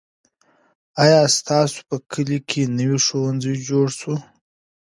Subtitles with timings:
[1.03, 4.13] آیا ستاسو په کلي کې نوی ښوونځی جوړ سو؟